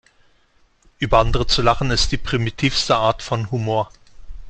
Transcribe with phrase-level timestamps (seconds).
[0.97, 3.91] Über andere zu lachen, ist die primitivste Art von Humor.